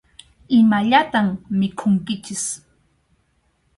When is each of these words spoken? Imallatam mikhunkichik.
Imallatam 0.59 1.27
mikhunkichik. 1.57 2.43